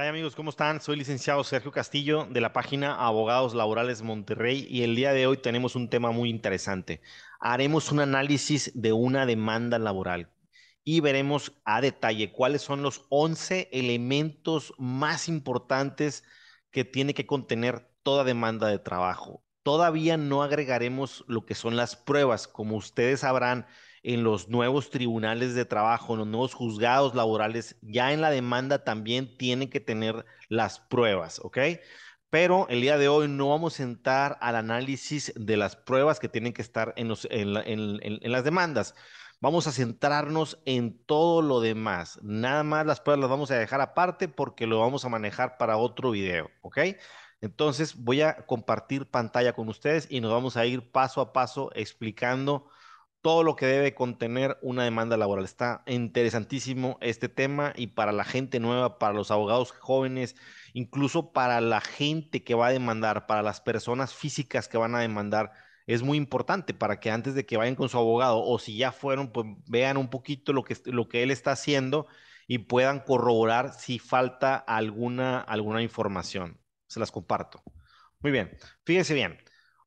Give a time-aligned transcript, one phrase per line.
[0.00, 0.34] ¿Qué hay amigos?
[0.34, 0.80] ¿Cómo están?
[0.80, 5.36] Soy licenciado Sergio Castillo de la página Abogados Laborales Monterrey y el día de hoy
[5.36, 7.02] tenemos un tema muy interesante.
[7.38, 10.30] Haremos un análisis de una demanda laboral
[10.84, 16.24] y veremos a detalle cuáles son los 11 elementos más importantes
[16.70, 19.44] que tiene que contener toda demanda de trabajo.
[19.62, 22.48] Todavía no agregaremos lo que son las pruebas.
[22.48, 23.66] Como ustedes sabrán,
[24.02, 28.84] en los nuevos tribunales de trabajo, en los nuevos juzgados laborales, ya en la demanda
[28.84, 31.58] también tienen que tener las pruebas, ¿ok?
[32.30, 36.28] Pero el día de hoy no vamos a entrar al análisis de las pruebas que
[36.28, 38.94] tienen que estar en, las demandas.
[39.40, 42.20] Vamos a centrarnos en todo lo demás.
[42.22, 45.76] Nada más las pruebas las vamos a dejar aparte porque lo vamos a manejar para
[45.76, 46.78] otro video, ¿ok?
[47.40, 51.70] Entonces voy a compartir pantalla con ustedes y nos vamos a ir paso a paso
[51.74, 52.68] explicando
[53.22, 55.44] todo lo que debe contener una demanda laboral.
[55.44, 60.36] Está interesantísimo este tema y para la gente nueva, para los abogados jóvenes,
[60.72, 65.00] incluso para la gente que va a demandar, para las personas físicas que van a
[65.00, 65.52] demandar,
[65.86, 68.92] es muy importante para que antes de que vayan con su abogado o si ya
[68.92, 72.06] fueron, pues vean un poquito lo que, lo que él está haciendo
[72.46, 77.62] y puedan corroborar si falta alguna, alguna información se las comparto.
[78.20, 79.38] Muy bien, fíjense bien.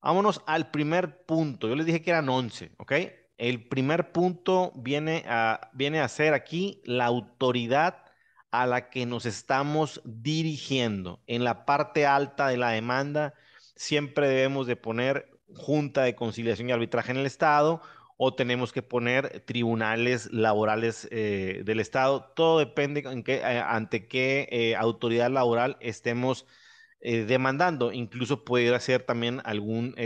[0.00, 1.68] Vámonos al primer punto.
[1.68, 2.92] Yo les dije que eran 11, ¿ok?
[3.38, 8.04] El primer punto viene a, viene a ser aquí la autoridad
[8.50, 11.20] a la que nos estamos dirigiendo.
[11.26, 13.34] En la parte alta de la demanda
[13.74, 17.82] siempre debemos de poner Junta de Conciliación y Arbitraje en el Estado
[18.16, 22.32] o tenemos que poner tribunales laborales eh, del Estado.
[22.36, 26.46] Todo depende en qué, eh, ante qué eh, autoridad laboral estemos
[27.00, 27.90] demandando.
[27.90, 29.96] Incluso puede ser también algún,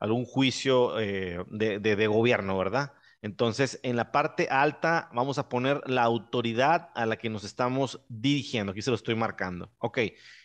[0.00, 2.94] algún juicio eh, de, gobierno, ¿verdad?
[3.22, 8.00] Entonces, en la parte alta vamos a poner la autoridad a la que nos estamos
[8.08, 8.72] dirigiendo.
[8.72, 9.70] Aquí se lo estoy marcando.
[9.78, 9.98] Ok.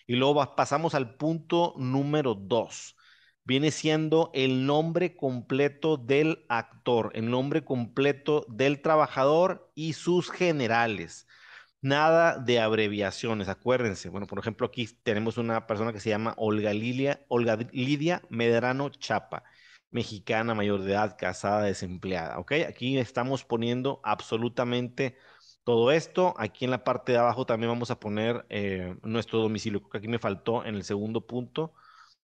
[0.08, 2.98] Y luego pasamos al punto número dos.
[3.46, 11.25] Viene siendo el nombre completo del actor, el nombre completo del trabajador y sus generales.
[11.86, 14.10] Nada de abreviaciones, acuérdense.
[14.10, 18.90] Bueno, por ejemplo, aquí tenemos una persona que se llama Olga Lilia, Olga Lidia Medrano
[18.90, 19.44] Chapa,
[19.92, 22.40] mexicana, mayor de edad, casada, desempleada.
[22.40, 22.54] ¿Ok?
[22.68, 25.16] Aquí estamos poniendo absolutamente
[25.64, 26.34] todo esto.
[26.40, 29.82] Aquí en la parte de abajo también vamos a poner eh, nuestro domicilio.
[29.82, 31.76] Creo que aquí me faltó en el segundo punto,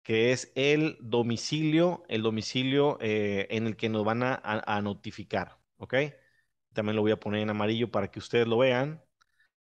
[0.03, 5.59] que es el domicilio, el domicilio eh, en el que nos van a, a notificar.
[5.77, 5.95] ¿Ok?
[6.73, 9.03] También lo voy a poner en amarillo para que ustedes lo vean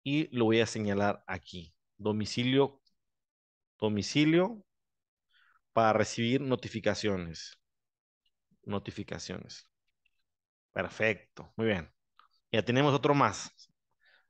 [0.08, 1.76] y lo voy a señalar aquí.
[1.98, 2.82] Domicilio,
[3.78, 4.64] domicilio
[5.74, 7.60] para recibir notificaciones.
[8.64, 9.68] Notificaciones.
[10.72, 11.92] Perfecto, muy bien.
[12.54, 13.52] Ya tenemos otro más.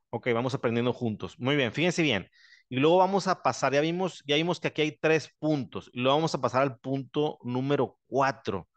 [0.09, 1.37] Ok, vamos aprendiendo juntos.
[1.37, 2.27] Muy bien, fíjense bien.
[2.69, 5.91] Y luego vamos a pasar, ya vimos, ya vimos que aquí hay tres puntos.
[5.93, 8.67] Y luego vamos a pasar al punto número cuatro.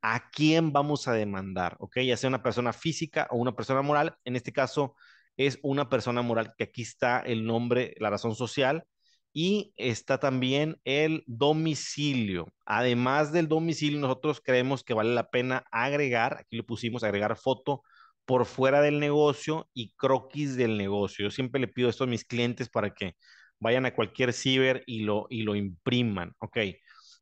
[0.00, 1.76] ¿A quién vamos a demandar?
[1.80, 4.16] Ok, ya sea una persona física o una persona moral.
[4.24, 4.96] En este caso,
[5.36, 8.84] es una persona moral, que aquí está el nombre, la razón social,
[9.32, 12.48] y está también el domicilio.
[12.64, 17.82] Además del domicilio, nosotros creemos que vale la pena agregar, aquí le pusimos agregar foto
[18.24, 21.24] por fuera del negocio y croquis del negocio.
[21.26, 23.14] Yo siempre le pido esto a mis clientes para que
[23.60, 26.34] vayan a cualquier ciber y lo, y lo impriman.
[26.38, 26.58] Ok,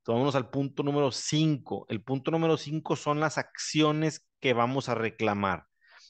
[0.07, 1.87] vámonos al punto número 5.
[1.89, 5.65] El punto número 5 son las acciones que vamos a reclamar.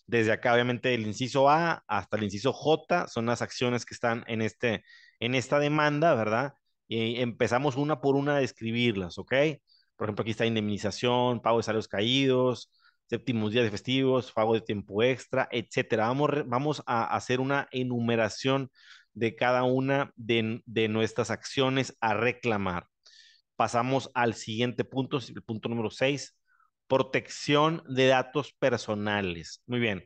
[0.07, 4.25] Desde acá, obviamente, el inciso A hasta el inciso J son las acciones que están
[4.27, 4.85] en, este,
[5.21, 6.55] en esta demanda, ¿verdad?
[6.87, 9.33] Y empezamos una por una a describirlas, ¿ok?
[9.97, 12.71] Por ejemplo, aquí está indemnización, pago de salarios caídos,
[13.09, 16.09] séptimos días de festivos, pago de tiempo extra, etcétera.
[16.09, 18.71] Vamos, vamos a hacer una enumeración
[19.15, 22.87] de cada una de, de nuestras acciones a reclamar.
[23.57, 26.37] Pasamos al siguiente punto, el punto número 6,
[26.87, 29.63] protección de datos personales.
[29.67, 30.05] Muy bien.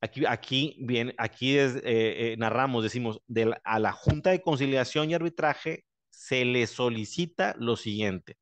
[0.00, 3.20] Aquí, aquí, bien, aquí es, eh, eh, narramos, decimos,
[3.64, 8.36] a la Junta de Conciliación y Arbitraje se le solicita lo siguiente.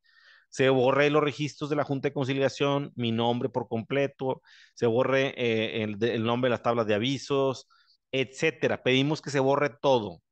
[0.49, 4.43] Se borre los registros de la Junta de Conciliación, mi nombre por completo,
[4.75, 7.69] se borre eh, el, nombre de las tablas de avisos,
[8.13, 8.83] etcétera.
[8.83, 10.23] Pedimos que se borre todo.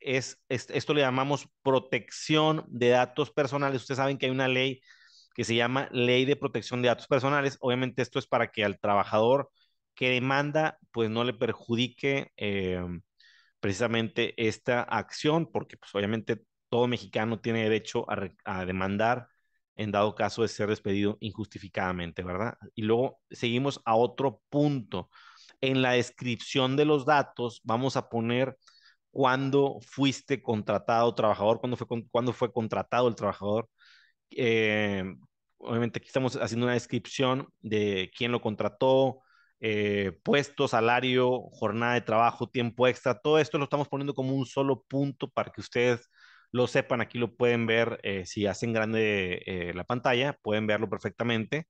[0.00, 3.82] es, esto le llamamos protección de datos personales.
[3.82, 4.80] Ustedes saben que hay una ley
[5.38, 7.58] que se llama Ley de Protección de Datos Personales.
[7.60, 9.50] Obviamente esto es para que al trabajador
[9.94, 12.84] que demanda, pues no le perjudique eh,
[13.60, 18.04] precisamente esta acción, porque pues obviamente todo mexicano tiene derecho
[18.44, 19.28] a, demandar
[19.76, 22.54] en dado caso de ser despedido injustificadamente, ¿verdad?
[22.74, 25.08] Y luego seguimos a otro punto.
[25.60, 28.56] En la descripción de los datos vamos a poner
[29.12, 33.68] cuándo fuiste contratado trabajador, cuándo fue, cuándo fue contratado el trabajador.
[34.30, 35.04] Eh,
[35.58, 39.22] obviamente aquí estamos haciendo una descripción de quién lo contrató,
[39.60, 44.46] eh, puesto, salario, jornada de trabajo, tiempo extra, todo esto lo estamos poniendo como un
[44.46, 46.08] solo punto para que ustedes
[46.52, 47.00] lo sepan.
[47.00, 51.66] Aquí lo pueden ver, eh, si hacen grande eh, la pantalla, pueden verlo perfectamente.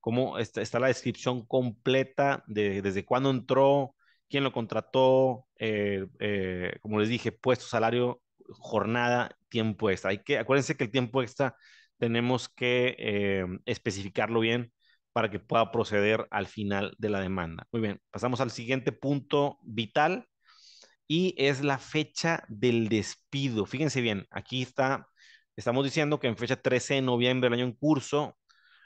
[0.00, 3.94] Como está, está, la descripción completa de desde cuándo entró,
[4.28, 5.46] quién lo contrató,
[6.80, 10.10] como les dije, puesto, salario, jornada, tiempo extra.
[10.10, 11.54] Hay que, acuérdense que el tiempo extra
[12.00, 14.72] tenemos que especificarlo bien
[15.12, 17.66] para que pueda proceder al final de la demanda.
[17.72, 20.26] Muy bien, pasamos al siguiente punto vital
[21.06, 23.66] y es la fecha del despido.
[23.66, 25.08] Fíjense bien, aquí está,
[25.56, 28.38] estamos diciendo que en fecha 13 de noviembre del año en curso,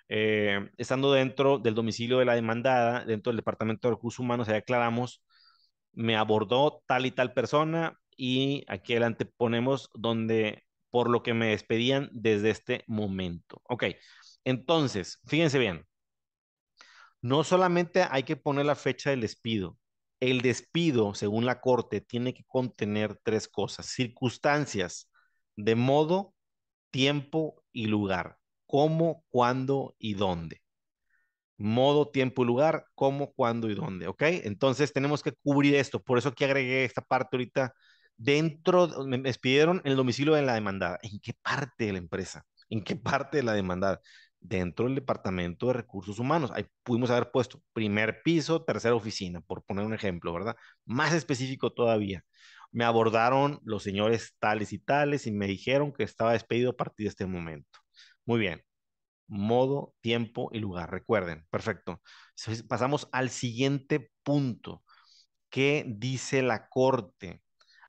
[0.09, 4.57] eh, estando dentro del domicilio de la demandada, dentro del Departamento de Recursos Humanos, ya
[4.57, 5.23] aclaramos,
[5.93, 10.64] me abordó tal y tal persona y aquí adelante ponemos donde
[10.95, 13.61] por lo que me despedían desde este momento.
[13.69, 13.83] Ok,
[14.45, 15.85] entonces, fíjense bien,
[17.21, 19.77] no solamente hay que poner la fecha del despido.
[20.21, 23.87] El despido, según la Corte, tiene que contener tres cosas.
[23.87, 25.11] Circunstancias
[25.57, 26.33] de modo,
[26.93, 28.39] tiempo y lugar.
[28.65, 30.63] ¿Cómo, cuándo y dónde?
[31.57, 34.07] Modo, tiempo y lugar, cómo, cuándo y dónde.
[34.07, 34.23] ¿Ok?
[34.23, 36.01] Entonces tenemos que cubrir esto.
[36.01, 37.75] Por eso que agregué esta parte ahorita.
[38.17, 40.99] Dentro, me despidieron el domicilio de la demandada.
[41.03, 42.45] ¿En qué parte de la empresa?
[42.71, 44.01] ¿En qué parte de la demandada?
[44.47, 46.51] dentro del Departamento de Recursos Humanos.
[46.55, 50.55] Ahí pudimos haber puesto primer piso, tercera oficina, por poner un ejemplo, ¿verdad?
[50.85, 52.23] Más específico todavía.
[52.71, 57.05] Me abordaron los señores tales y tales y me dijeron que estaba despedido a partir
[57.07, 57.79] de este momento.
[58.27, 58.63] Muy bien.
[59.29, 60.91] Modo, tiempo y lugar.
[60.91, 62.01] Recuerden, perfecto.
[62.69, 64.83] Pasamos al siguiente punto.
[65.51, 67.44] ¿Qué dice la Corte?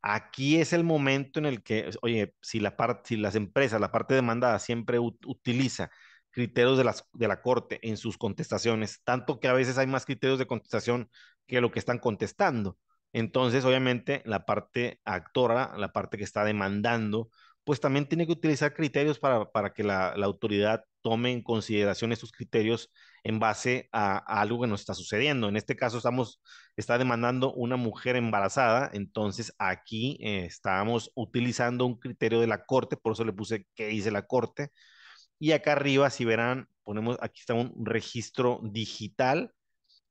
[0.07, 3.92] Aquí es el momento en el que, oye, si, la parte, si las empresas, la
[3.92, 5.90] parte demandada siempre utiliza
[6.30, 10.06] criterios de, las, de la Corte en sus contestaciones, tanto que a veces hay más
[10.06, 11.10] criterios de contestación
[11.48, 12.78] que lo que están contestando.
[13.13, 17.30] Entonces, obviamente, la parte actora, la parte que está demandando,
[17.63, 22.12] pues también tiene que utilizar criterios para, para que la, la, autoridad tome en consideración
[22.12, 22.92] estos criterios
[23.24, 25.48] en base a, a, algo que nos está sucediendo.
[25.48, 26.42] En este caso, estamos,
[26.75, 32.98] está demandando una mujer embarazada, entonces aquí eh, estamos utilizando un criterio de la Corte,
[32.98, 34.72] por eso le puse qué dice la Corte,
[35.38, 39.54] y acá arriba, si verán, ponemos, aquí está un registro digital,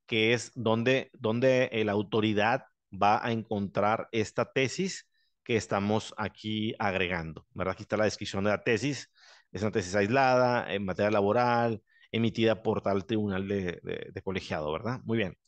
[0.06, 5.08] que es donde, donde la autoridad va a encontrar esta tesis
[5.42, 7.72] que estamos aquí agregando, ¿verdad?
[7.72, 9.10] Aquí está la descripción de la tesis.
[9.54, 15.00] Es una tesis aislada, en materia laboral, emitida por tal tribunal de, colegiado, ¿verdad?
[15.04, 15.38] Muy bien.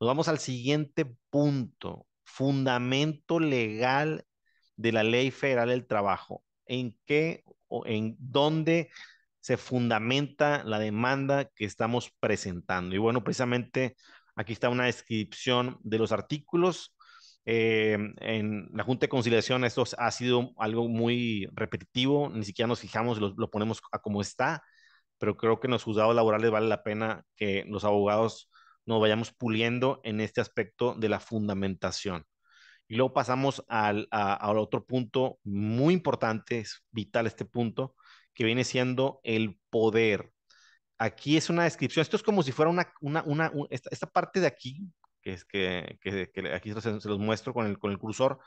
[0.00, 2.06] Nos vamos al siguiente punto.
[2.24, 4.24] Fundamento legal
[4.76, 6.42] de la Ley Federal del Trabajo.
[6.64, 8.90] ¿En qué o en dónde
[9.40, 12.94] se fundamenta la demanda que estamos presentando.
[12.94, 13.96] Y bueno, precisamente
[14.34, 16.94] aquí está una descripción de los artículos.
[17.50, 22.80] Eh, en la Junta de Conciliación esto ha sido algo muy repetitivo, ni siquiera nos
[22.80, 24.62] fijamos, lo, lo ponemos a como está,
[25.16, 28.50] pero creo que en los juzgados laborales vale la pena que los abogados
[28.84, 32.26] nos vayamos puliendo en este aspecto de la fundamentación.
[32.86, 37.94] Y luego pasamos al, al otro punto muy importante, es vital este punto,
[38.34, 40.32] que viene siendo el poder.
[40.98, 44.82] Aquí es una descripción, esto es como si fuera una, esta, parte de aquí,
[45.28, 48.38] que es que, que, que aquí se, se, los muestro con el, con el cursor,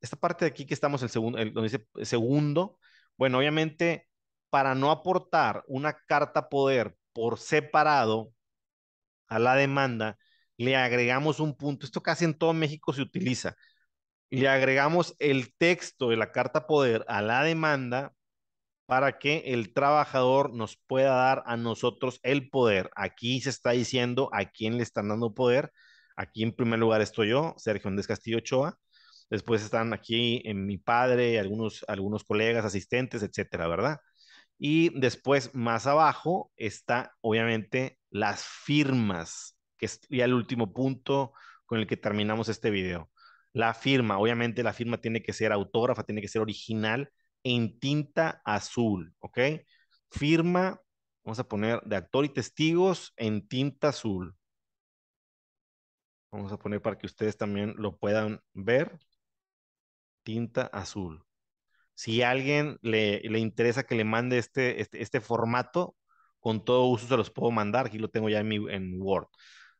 [0.00, 2.78] esta parte de aquí que estamos, el segundo, el, donde dice segundo,
[3.16, 4.08] bueno, obviamente,
[4.50, 8.32] para no aportar una carta poder por separado
[9.28, 10.18] a la demanda,
[10.56, 13.54] le agregamos un punto, esto casi en todo México se utiliza,
[14.30, 18.12] le agregamos el texto de la carta poder a la demanda
[18.86, 22.90] para que el trabajador nos pueda dar a nosotros el poder.
[22.96, 25.72] Aquí se está diciendo a quién le están dando poder.
[26.16, 28.78] Aquí en primer lugar estoy yo, Sergio Andrés Castillo Ochoa.
[29.30, 33.98] Después están aquí en mi padre, algunos, algunos colegas, asistentes, etcétera, ¿verdad?
[34.58, 41.32] Y después, más abajo, está obviamente las firmas, que es ya el último punto
[41.66, 43.10] con el que terminamos este video.
[43.52, 47.10] La firma, obviamente la firma tiene que ser autógrafa, tiene que ser original
[47.42, 49.38] en tinta azul, ¿ok?
[50.10, 50.80] Firma,
[51.24, 54.34] vamos a poner de actor y testigos en tinta azul.
[56.36, 58.98] Vamos a poner para que ustedes también lo puedan ver.
[60.22, 61.24] Tinta azul.
[61.94, 65.96] Si a alguien le, le interesa que le mande este, este, este, formato,
[66.38, 67.86] con todo uso se los puedo mandar.
[67.86, 69.28] Aquí lo tengo ya en, mi, en Word.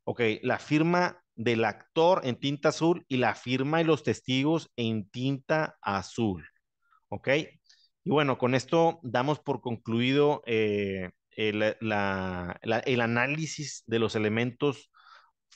[0.04, 5.10] Ok, la firma del actor en tinta azul y la firma y los testigos en
[5.10, 6.48] tinta azul.
[7.08, 7.28] ¿Ok?
[8.02, 14.90] Y bueno, con esto damos por concluido eh, el, el, análisis de los elementos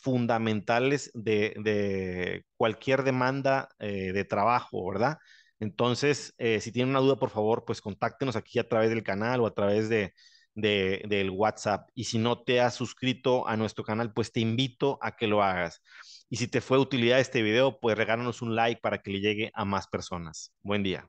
[0.01, 5.19] fundamentales de, cualquier demanda eh, de trabajo, ¿verdad?
[5.61, 9.41] Entonces, eh, si tienen una duda, por favor, pues contáctenos aquí a través del canal
[9.41, 10.15] o a través de,
[10.55, 11.89] del WhatsApp.
[11.95, 15.43] Y si no te has suscrito a nuestro canal, pues te invito a que lo
[15.43, 15.83] hagas.
[16.29, 19.21] Y si te fue de utilidad este video, pues regálanos un like para que le
[19.21, 20.53] llegue a más personas.
[20.63, 21.09] Buen día.